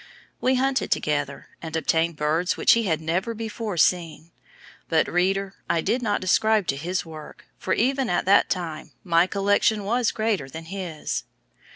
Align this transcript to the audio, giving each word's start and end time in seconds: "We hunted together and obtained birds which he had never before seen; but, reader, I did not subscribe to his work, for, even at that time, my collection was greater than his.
"We 0.39 0.55
hunted 0.55 0.89
together 0.89 1.49
and 1.61 1.75
obtained 1.75 2.15
birds 2.15 2.57
which 2.57 2.71
he 2.71 2.85
had 2.85 3.01
never 3.01 3.35
before 3.35 3.77
seen; 3.77 4.31
but, 4.89 5.07
reader, 5.07 5.53
I 5.69 5.81
did 5.81 6.01
not 6.01 6.21
subscribe 6.23 6.65
to 6.69 6.75
his 6.75 7.05
work, 7.05 7.45
for, 7.59 7.75
even 7.75 8.09
at 8.09 8.25
that 8.25 8.49
time, 8.49 8.93
my 9.03 9.27
collection 9.27 9.83
was 9.83 10.09
greater 10.09 10.49
than 10.49 10.65
his. 10.73 11.23